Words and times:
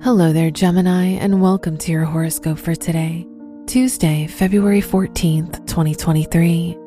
Hello 0.00 0.32
there, 0.32 0.52
Gemini, 0.52 1.06
and 1.18 1.42
welcome 1.42 1.76
to 1.78 1.90
your 1.90 2.04
horoscope 2.04 2.58
for 2.58 2.76
today, 2.76 3.26
Tuesday, 3.66 4.28
February 4.28 4.80
14th, 4.80 5.66
2023. 5.66 6.78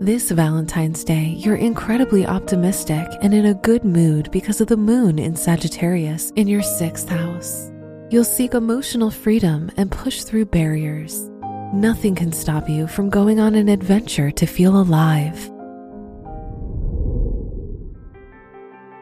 This 0.00 0.30
Valentine's 0.30 1.04
Day, 1.04 1.34
you're 1.36 1.56
incredibly 1.56 2.24
optimistic 2.24 3.06
and 3.20 3.34
in 3.34 3.44
a 3.44 3.52
good 3.52 3.84
mood 3.84 4.30
because 4.30 4.62
of 4.62 4.68
the 4.68 4.76
moon 4.78 5.18
in 5.18 5.36
Sagittarius 5.36 6.32
in 6.34 6.48
your 6.48 6.62
sixth 6.62 7.10
house. 7.10 7.70
You'll 8.08 8.24
seek 8.24 8.54
emotional 8.54 9.10
freedom 9.10 9.70
and 9.76 9.92
push 9.92 10.22
through 10.22 10.46
barriers. 10.46 11.28
Nothing 11.74 12.14
can 12.14 12.32
stop 12.32 12.70
you 12.70 12.86
from 12.86 13.10
going 13.10 13.38
on 13.38 13.54
an 13.54 13.68
adventure 13.68 14.30
to 14.30 14.46
feel 14.46 14.80
alive. 14.80 15.46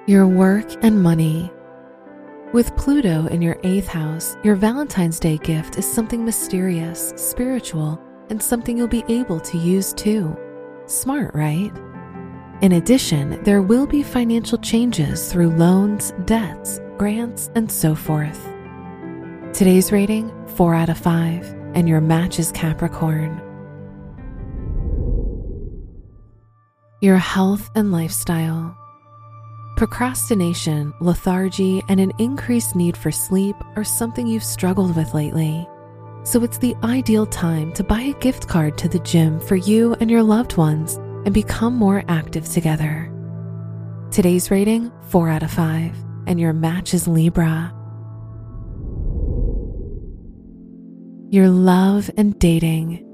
Your 0.09 0.27
work 0.27 0.67
and 0.83 1.01
money. 1.05 1.53
With 2.55 2.75
Pluto 2.79 3.27
in 3.27 3.43
your 3.43 3.59
eighth 3.63 3.89
house, 3.89 4.35
your 4.43 4.57
Valentine's 4.57 5.21
Day 5.21 5.37
gift 5.37 5.77
is 5.77 5.87
something 5.87 6.25
mysterious, 6.25 7.13
spiritual, 7.15 8.01
and 8.31 8.43
something 8.43 8.79
you'll 8.79 8.89
be 8.89 9.05
able 9.07 9.39
to 9.41 9.59
use 9.59 9.93
too. 9.93 10.35
Smart, 10.87 11.35
right? 11.35 11.71
In 12.63 12.73
addition, 12.73 13.43
there 13.43 13.61
will 13.61 13.87
be 13.87 14.03
financial 14.03 14.57
changes 14.57 15.31
through 15.31 15.51
loans, 15.57 16.15
debts, 16.25 16.81
grants, 16.97 17.51
and 17.55 17.71
so 17.71 17.95
forth. 17.95 18.43
Today's 19.53 19.93
rating 19.93 20.33
4 20.57 20.75
out 20.75 20.89
of 20.89 20.97
5, 20.97 21.45
and 21.75 21.87
your 21.87 22.01
match 22.01 22.39
is 22.39 22.51
Capricorn. 22.53 23.43
Your 27.03 27.19
health 27.19 27.71
and 27.75 27.93
lifestyle. 27.93 28.75
Procrastination, 29.79 30.93
lethargy, 30.99 31.85
and 31.89 32.01
an 32.01 32.11
increased 32.19 32.75
need 32.75 32.97
for 32.97 33.13
sleep 33.13 33.55
are 33.77 33.85
something 33.85 34.27
you've 34.27 34.43
struggled 34.43 34.97
with 34.97 35.15
lately. 35.15 35.69
So 36.25 36.43
it's 36.43 36.59
the 36.59 36.75
ideal 36.83 37.27
time 37.27 37.73
to 37.75 37.85
buy 37.85 38.01
a 38.01 38.13
gift 38.15 38.49
card 38.49 38.77
to 38.79 38.89
the 38.89 38.99
gym 38.99 39.39
for 39.39 39.55
you 39.55 39.95
and 40.01 40.11
your 40.11 40.25
loved 40.25 40.57
ones 40.57 40.97
and 41.25 41.33
become 41.33 41.77
more 41.77 42.03
active 42.09 42.49
together. 42.49 43.09
Today's 44.11 44.51
rating 44.51 44.91
4 45.11 45.29
out 45.29 45.45
of 45.45 45.53
5, 45.53 45.95
and 46.27 46.41
your 46.41 46.53
match 46.53 46.93
is 46.93 47.07
Libra. 47.07 47.73
Your 51.31 51.49
love 51.49 52.11
and 52.17 52.37
dating. 52.41 53.08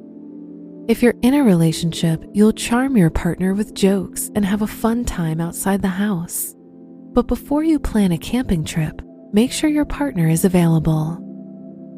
If 0.87 1.03
you're 1.03 1.15
in 1.23 1.33
a 1.33 1.43
relationship, 1.43 2.23
you'll 2.35 2.53
charm 2.53 2.95
your 2.95 3.09
partner 3.09 3.55
with 3.55 3.73
jokes 3.73 4.31
and 4.35 4.45
have 4.45 4.61
a 4.61 4.67
fun 4.67 5.07
time 5.07 5.41
outside 5.41 5.81
the 5.81 5.89
house. 5.89 6.55
But 7.15 7.27
before 7.27 7.65
you 7.65 7.79
plan 7.79 8.13
a 8.13 8.19
camping 8.19 8.67
trip, 8.67 9.01
make 9.33 9.51
sure 9.51 9.71
your 9.71 9.87
partner 9.87 10.29
is 10.29 10.45
available. 10.45 11.19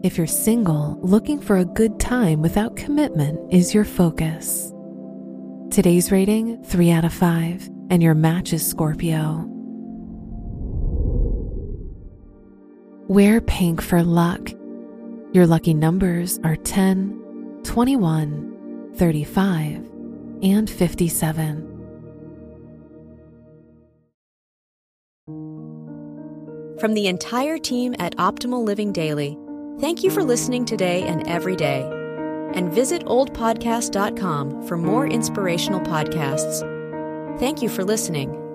If 0.04 0.16
you're 0.16 0.28
single, 0.28 1.00
looking 1.02 1.40
for 1.40 1.56
a 1.56 1.64
good 1.64 1.98
time 1.98 2.40
without 2.42 2.76
commitment 2.76 3.52
is 3.52 3.74
your 3.74 3.84
focus. 3.84 4.72
Today's 5.72 6.12
rating 6.12 6.62
3 6.62 6.92
out 6.92 7.04
of 7.04 7.12
5, 7.12 7.68
and 7.90 8.00
your 8.00 8.14
match 8.14 8.52
is 8.52 8.64
Scorpio. 8.64 9.46
Wear 13.08 13.40
pink 13.40 13.82
for 13.82 14.04
luck. 14.04 14.48
Your 15.32 15.48
lucky 15.48 15.74
numbers 15.74 16.38
are 16.44 16.54
10, 16.54 17.62
21, 17.64 18.55
35, 18.97 19.77
and 20.42 20.69
57. 20.69 21.77
From 26.78 26.92
the 26.92 27.06
entire 27.06 27.58
team 27.58 27.94
at 27.98 28.16
Optimal 28.16 28.62
Living 28.62 28.92
Daily, 28.92 29.38
thank 29.80 30.05
you 30.05 30.11
for 30.11 30.22
listening 30.22 30.66
today 30.66 31.03
and 31.04 31.26
every 31.26 31.56
day. 31.56 31.82
And 32.54 32.70
visit 32.72 33.04
oldpodcast.com 33.06 34.66
for 34.66 34.76
more 34.76 35.06
inspirational 35.06 35.81
podcasts. 35.81 36.60
Thank 37.38 37.62
you 37.62 37.69
for 37.69 37.82
listening. 37.82 38.45